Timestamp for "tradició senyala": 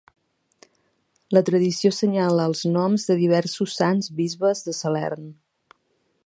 1.49-2.47